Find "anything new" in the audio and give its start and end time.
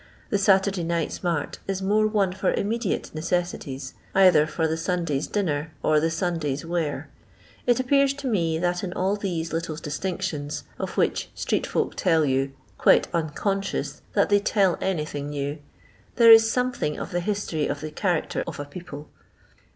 14.81-15.59